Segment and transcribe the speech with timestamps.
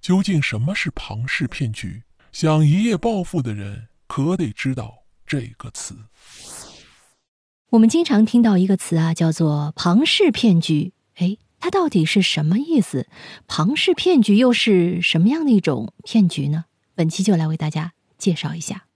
[0.00, 2.02] 究竟什么是庞氏骗局？
[2.32, 5.94] 想一夜暴富的人可得知道这个词。
[7.70, 10.92] 我们经常听到一个词啊，叫做庞氏骗局。
[11.16, 13.06] 哎，它到底是什么意思？
[13.46, 16.64] 庞氏骗局又是什么样的一种骗局呢？
[16.94, 18.86] 本期就来为大家介绍一下。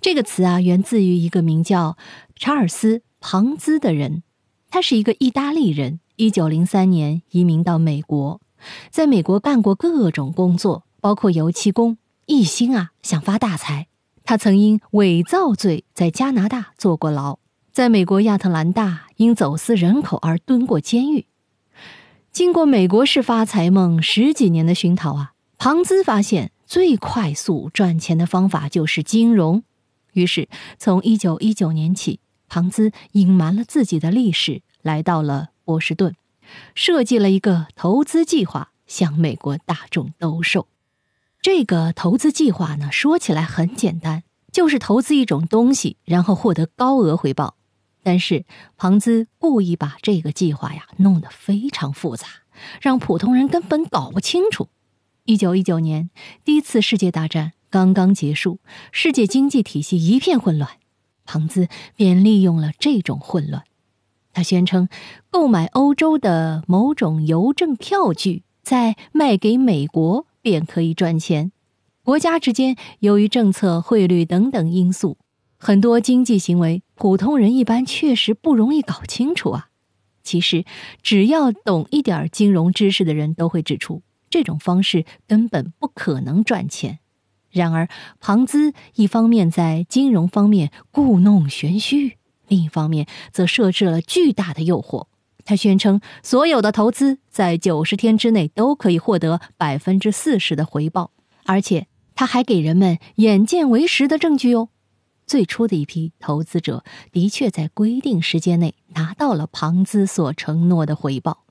[0.00, 1.96] 这个词啊，源自于一个名叫
[2.36, 4.22] 查尔斯·庞兹的人，
[4.70, 8.40] 他是一个意大利人，一九零三年移民到美国，
[8.90, 13.88] 在美国干过各种工作，包括油漆工，一心啊想发大财。
[14.24, 17.38] 他曾因伪造罪在加拿大坐过牢，
[17.72, 21.26] 在美国亚特兰大因走私人口而蹲过监狱。
[22.30, 26.52] 经过美国式发财梦十几年的熏陶啊，庞兹发现。
[26.68, 29.62] 最快速赚钱的方法就是金融，
[30.12, 36.14] 于是从一九一九年起，庞兹隐瞒了自己的历史，来到了波士顿，
[36.74, 40.68] 设计了一个投资计划，向美国大众兜售。
[41.40, 47.54] 这个投资计划呢，说起来很简单，就是投资一种东西，然后获得高额回报。
[48.02, 48.44] 但是
[48.76, 52.26] 庞兹故意把这个计划呀弄得非常复杂，
[52.80, 54.68] 让普通人根本搞不清楚。
[55.24, 56.08] 一九一九年，
[56.44, 58.60] 第一次世界大战刚刚结束，
[58.92, 60.70] 世界经济体系一片混乱。
[61.26, 63.62] 庞兹便利用了这种混乱，
[64.38, 64.88] 他宣称
[65.30, 71.50] 购买欧洲的某种邮政票据，再卖给美国便可以赚钱。
[72.04, 75.18] 国家之间由于政策、汇率等等因素，
[75.58, 79.70] 很多经济行为普通人一般确实不容易搞清楚啊。
[80.22, 80.64] 其实，
[81.02, 84.02] 只要懂一点金融知识的人都会指出。
[84.30, 87.00] 这种方式根本不可能赚钱。
[87.50, 87.88] 然而，
[88.20, 92.17] 庞兹一方面在金融方面故弄玄虚，
[92.48, 95.06] 另一方面则设置了巨大的诱惑。
[95.44, 101.12] 他宣称，所有的投资在九十天之内都可以获得百分之四十的回报，
[101.44, 104.68] 而且他还给人们眼见为实的证据哦。
[105.26, 111.44] 最初的一批投资者的确在规定时间内拿到了庞兹所承诺的回报。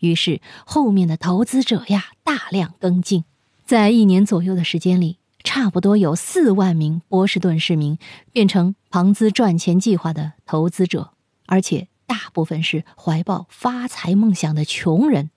[0.00, 3.24] 于是，后面的投资者呀大量跟进，
[3.64, 7.98] 在一年左右的时间里，差不多有四万名波士顿市民
[8.32, 11.12] 变成庞兹赚钱计划的投资者，
[11.46, 15.30] 而且大部分是怀抱发财梦想的穷人。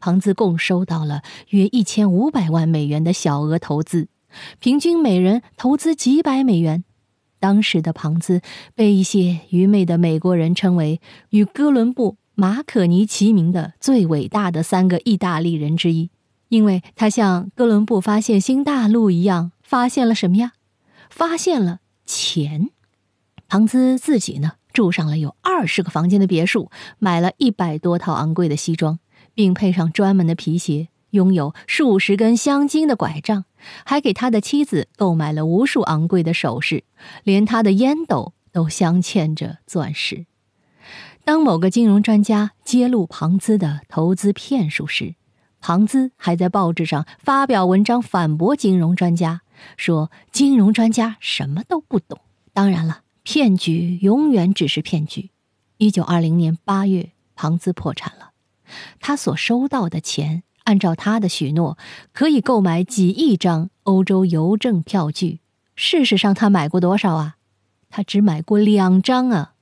[0.00, 4.08] 庞兹共收到了约一千五百万美元的小额投资，
[4.58, 6.84] 平均每人投资几百美元。
[7.40, 8.40] 当时的庞兹
[8.74, 12.16] 被一些愚昧的美国人称为与哥伦布。
[12.40, 16.08] 马可尼齐名的最伟大的三个意大利人之一，
[16.48, 20.52] 因为他像哥伦布发现新大陆一样，发现了什么呀？
[21.10, 22.70] 发现了钱。
[23.48, 28.98] 庞兹自己呢，住上了有二十个房间的别墅，买了一百多套昂贵的西装，
[29.34, 33.44] 并配上专门的皮鞋，拥有数十根镶金的拐杖，
[33.84, 36.84] 还给他的妻子购买了无数昂贵的首饰，
[37.24, 40.26] 连他的烟斗都镶嵌着钻石。
[41.24, 45.14] 当某个金融专家揭露庞兹的投资骗术时，
[45.60, 49.42] 庞兹还在报纸上发表文章反驳金融专家，
[49.76, 52.20] 说金融专家什么都不懂。
[52.52, 55.30] 当然了，骗局永远只是骗局。
[55.76, 58.30] 一九二零年八月，庞兹破产了，
[59.00, 61.78] 他所收到的钱，按照他的许诺，
[62.12, 65.40] 可以购买几亿张欧洲邮政票据。
[65.76, 67.36] 事实上，他买过多少啊？
[67.90, 69.54] 他只买过两张啊。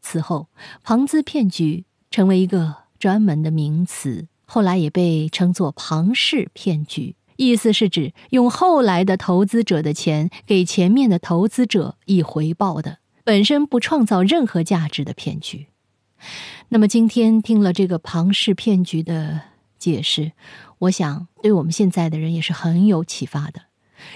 [0.00, 0.48] 此后，
[0.82, 15.66] 庞兹骗局成为一个专门的名词，后来也被称作庞氏骗局，意思是指用后来的投资者的钱给前面的投资者以回报的，本身不创造任何价值的骗局。
[16.70, 19.42] 那么，今天听了这个庞氏骗局的
[19.78, 20.32] 解释，
[20.78, 23.62] 我想对我们现在的人也是很有启发的。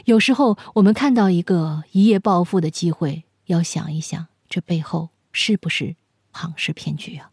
[0.07, 5.11] 有时候，我们看到一个一夜暴富的机会，要想一想这背后。
[5.35, 5.97] 是不是
[6.31, 7.31] 庞氏骗局啊？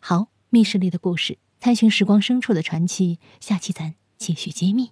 [0.00, 4.90] 好，密室里的故事，探寻时光深处的传奇，下期咱继续揭秘。